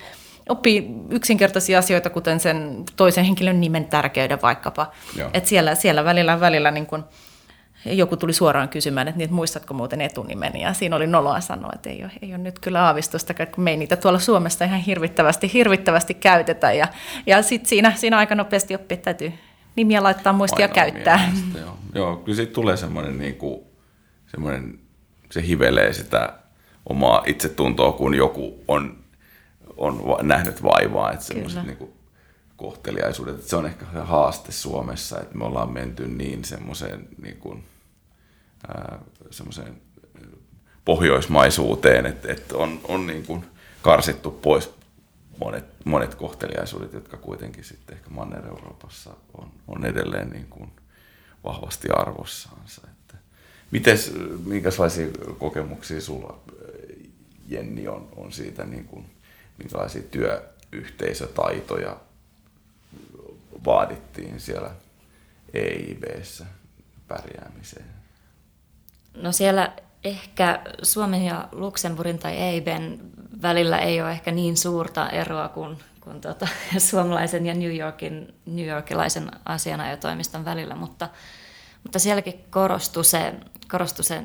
[0.48, 4.92] oppii yksinkertaisia asioita, kuten sen toisen henkilön nimen tärkeyden vaikkapa.
[5.34, 7.04] että siellä, siellä välillä, välillä niin kuin,
[7.84, 11.70] joku tuli suoraan kysymään, että, niin, että muistatko muuten etunimen, ja siinä oli noloa sanoa,
[11.74, 14.80] että ei ole, ei ole nyt kyllä aavistusta, kun me ei niitä tuolla Suomessa ihan
[14.80, 16.88] hirvittävästi, hirvittävästi käytetä, ja,
[17.26, 19.32] ja sitten siinä, siinä aika nopeasti oppii, että täytyy
[19.76, 21.30] nimiä laittaa muistia Aina käyttää.
[21.32, 21.78] Mielestä, joo.
[21.94, 23.60] joo, kyllä siitä tulee semmoinen, niin kuin,
[24.26, 24.78] semmoinen,
[25.30, 26.32] se hivelee sitä
[26.88, 28.98] omaa itsetuntoa, kun joku on,
[29.76, 31.92] on nähnyt vaivaa, että semmoiset niin kuin,
[32.60, 33.42] kohteliaisuudet.
[33.42, 37.64] Se on ehkä haaste Suomessa, että me ollaan menty niin semmoiseen niin
[39.30, 39.82] semmoiseen
[40.84, 43.46] pohjoismaisuuteen, että, että on, on niin kuin
[43.82, 44.70] karsittu pois
[45.38, 50.70] monet, monet kohteliaisuudet, jotka kuitenkin sitten ehkä Manner-Euroopassa on, on edelleen niin kuin
[51.44, 52.82] vahvasti arvossaansa.
[52.90, 53.14] Että
[53.70, 54.12] mites,
[54.44, 55.06] minkälaisia
[55.38, 56.38] kokemuksia sulla,
[57.48, 59.04] Jenni, on, on siitä, niin kuin,
[59.58, 61.96] minkälaisia työyhteisötaitoja
[63.64, 64.70] vaadittiin siellä
[65.54, 66.46] EIBssä
[67.08, 67.86] pärjäämiseen?
[69.16, 69.72] No siellä
[70.04, 73.00] ehkä Suomen ja Luxemburgin tai EIBen
[73.42, 76.48] välillä ei ole ehkä niin suurta eroa kuin, kuin tuota,
[76.90, 81.08] suomalaisen ja New, Yorkin, New Yorkilaisen asianajotoimiston välillä, mutta,
[81.82, 83.34] mutta sielläkin korostui se,
[83.70, 84.22] korostui se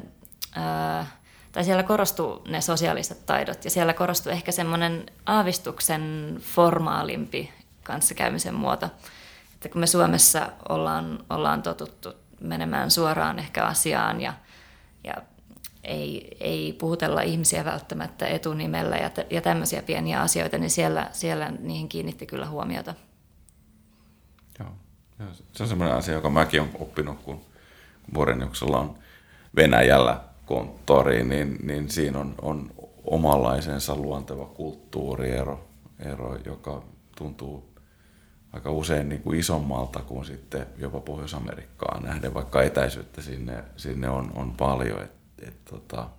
[0.56, 1.08] ää,
[1.52, 8.90] tai siellä korostuu ne sosiaaliset taidot ja siellä korostuu ehkä semmoinen aavistuksen formaalimpi kanssakäymisen muoto.
[9.66, 12.10] Että kun me Suomessa ollaan, ollaan totuttu
[12.42, 14.34] menemään suoraan ehkä asiaan ja,
[15.04, 15.14] ja
[15.84, 21.90] ei, ei puhutella ihmisiä välttämättä etunimellä ja, ja tämmöisiä pieniä asioita, niin siellä, siellä niihin
[21.90, 22.94] kiinnitti kyllä huomiota.
[24.60, 24.70] Joo.
[25.54, 27.42] Se on semmoinen asia, joka mäkin olen oppinut, kun
[28.14, 28.96] Boreniuksella on
[29.56, 32.72] Venäjällä konttori, niin, niin siinä on, on
[33.04, 35.68] omanlaisensa luonteva kulttuuriero,
[36.00, 36.84] ero, joka
[37.18, 37.75] tuntuu
[38.56, 44.32] aika usein niin kuin isommalta kuin sitten jopa Pohjois-Amerikkaan nähden, vaikka etäisyyttä sinne, sinne on,
[44.36, 45.02] on paljon.
[45.04, 45.12] Et,
[45.48, 46.10] et, tota,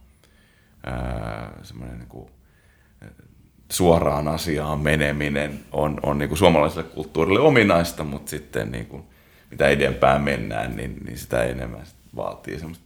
[1.62, 2.30] semmoinen niin kuin,
[3.72, 9.02] suoraan asiaan meneminen on, on niin kuin suomalaiselle kulttuurille ominaista, mutta sitten niin kuin,
[9.50, 12.85] mitä edempään mennään, niin, niin sitä enemmän vaatii semmoista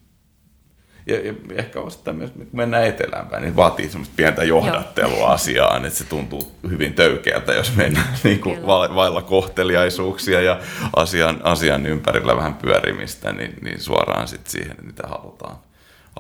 [1.10, 5.98] ja, ja ehkä osittain myös, kun mennään eteläänpäin, niin vaatii semmoista pientä johdattelua asiaan, että
[5.98, 10.60] se tuntuu hyvin töykeältä, jos mennään niin kuin vailla kohteliaisuuksia ja
[10.96, 15.56] asian, asian ympärillä vähän pyörimistä, niin, niin suoraan sitten siihen, mitä halutaan,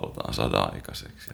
[0.00, 1.30] halutaan saada aikaiseksi.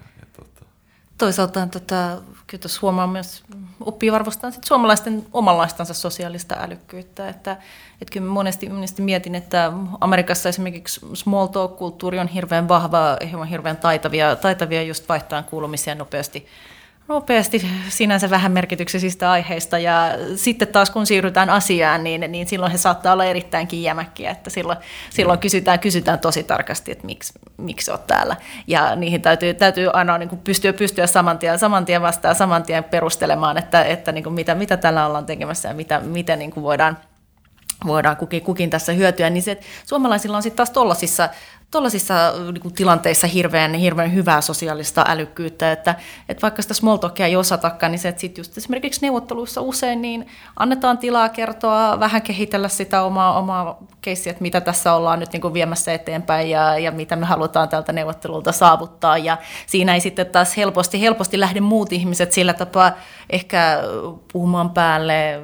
[1.18, 3.44] Toisaalta tota, kyllä tuossa huomaa myös,
[3.80, 7.28] oppii arvostamaan sit suomalaisten omanlaistansa sosiaalista älykkyyttä.
[7.28, 7.52] Että,
[8.00, 13.16] että kyllä monesti, monesti mietin, että Amerikassa esimerkiksi small talk-kulttuuri on hirveän vahva,
[13.50, 16.46] hirveän taitavia, taitavia just vaihtaa kuulumisia nopeasti
[17.08, 22.78] nopeasti sinänsä vähän merkityksisistä aiheista ja sitten taas kun siirrytään asiaan, niin, niin silloin he
[22.78, 24.78] saattaa olla erittäinkin jämäkkiä, että silloin,
[25.10, 28.36] silloin kysytään, kysytään tosi tarkasti, että miksi, miksi olet täällä.
[28.66, 32.62] Ja niihin täytyy, täytyy aina niin kuin pystyä, pystyä saman tien, saman tien vastaan saman
[32.62, 36.50] tien perustelemaan, että, että niin kuin mitä, mitä tällä ollaan tekemässä ja mitä, miten niin
[36.50, 36.98] kuin voidaan,
[37.86, 41.28] voidaan kukin, kukin tässä hyötyä, niin se, että suomalaisilla on sitten taas tuollaisissa
[41.70, 42.14] tuollaisissa
[42.52, 45.94] niin tilanteissa hirveän, hirveän hyvää sosiaalista älykkyyttä, että,
[46.28, 50.02] että vaikka sitä small talkia ei osatakaan, niin se, että sit just esimerkiksi neuvotteluissa usein
[50.02, 50.26] niin
[50.56, 55.40] annetaan tilaa kertoa, vähän kehitellä sitä omaa, omaa keissiä, että mitä tässä ollaan nyt niin
[55.40, 59.18] kuin viemässä eteenpäin ja, ja mitä me halutaan tältä neuvottelulta saavuttaa.
[59.18, 62.92] Ja siinä ei sitten taas helposti, helposti lähde muut ihmiset sillä tapaa
[63.30, 63.78] ehkä
[64.32, 65.40] puhumaan päälle,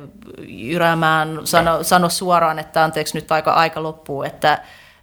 [0.48, 4.58] jyräämään, sano, sano suoraan, että anteeksi nyt aika, aika loppuu, että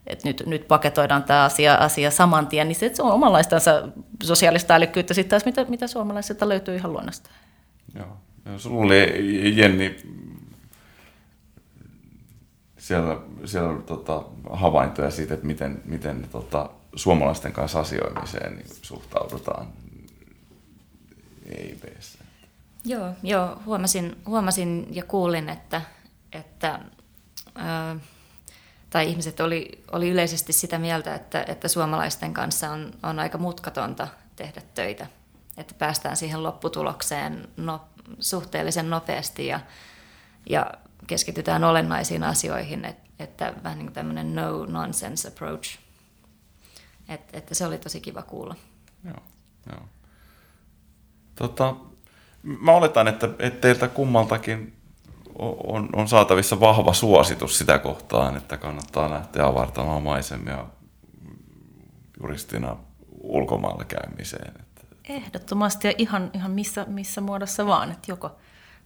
[0.10, 3.88] että nyt, nyt paketoidaan tämä asia, asia saman tien, niin se, se on omanlaistansa
[4.24, 7.30] sosiaalista älykkyyttä sitten taas, mitä, mitä suomalaisilta löytyy ihan luonnosta.
[7.96, 8.18] Joo.
[8.58, 9.96] Sulla oli, Jenni,
[12.78, 19.68] siellä, siellä oli tota, havaintoja siitä, että miten, miten tota, suomalaisten kanssa asioimiseen niin suhtaudutaan
[21.46, 22.20] EIBssä.
[22.86, 25.82] Joo, joo huomasin, huomasin ja kuulin, että,
[26.32, 26.80] että
[27.58, 28.02] äh,
[28.90, 34.08] tai ihmiset oli, oli yleisesti sitä mieltä, että, että suomalaisten kanssa on, on aika mutkatonta
[34.36, 35.08] tehdä töitä.
[35.58, 37.82] Että päästään siihen lopputulokseen no,
[38.20, 39.60] suhteellisen nopeasti ja,
[40.50, 40.72] ja
[41.08, 45.78] keskitytään olennaisiin asioihin, et, että vähän niin kuin tämmöinen no nonsense approach.
[47.10, 48.56] Et, että se oli tosi kiva kuulla.
[49.04, 49.24] Joo,
[49.72, 49.82] joo.
[51.36, 51.76] Tota,
[52.44, 54.79] mä oletan, että, että teiltä kummaltakin
[55.40, 60.66] on, on saatavissa vahva suositus sitä kohtaan, että kannattaa lähteä avartamaan maisemia
[62.22, 62.78] juristina
[63.22, 64.54] ulkomailla käymiseen.
[65.10, 68.32] Ehdottomasti ja ihan, ihan missä, missä muodossa vaan, että joko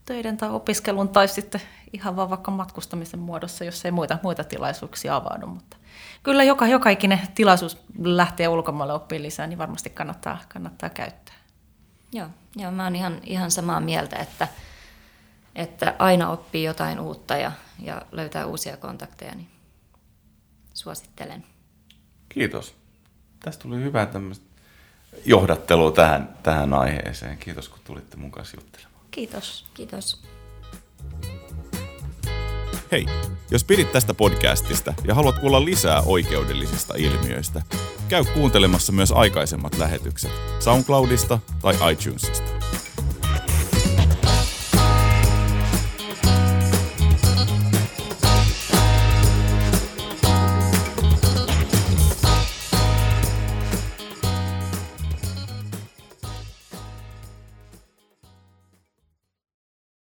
[0.05, 1.61] töiden tai opiskelun tai sitten
[1.93, 5.47] ihan vaan vaikka matkustamisen muodossa, jos ei muita, muita tilaisuuksia avaudu.
[5.47, 5.77] Mutta
[6.23, 11.35] kyllä joka, joka ikinen tilaisuus lähtee ulkomaille oppiin lisää, niin varmasti kannattaa, kannattaa käyttää.
[12.11, 14.47] Joo, joo mä oon ihan, ihan samaa mieltä, että
[15.55, 19.47] että aina oppii jotain uutta ja, ja löytää uusia kontakteja, niin
[20.73, 21.45] suosittelen.
[22.29, 22.75] Kiitos.
[23.39, 24.45] Tästä tuli hyvä tämmöistä
[25.25, 27.37] johdattelua tähän, tähän aiheeseen.
[27.37, 29.05] Kiitos, kun tulitte mukaan juttelemaan.
[29.11, 29.65] Kiitos.
[29.73, 30.21] Kiitos.
[32.91, 33.05] Hei,
[33.51, 37.61] jos pidit tästä podcastista ja haluat kuulla lisää oikeudellisista ilmiöistä,
[38.09, 42.62] käy kuuntelemassa myös aikaisemmat lähetykset SoundCloudista tai iTunesista.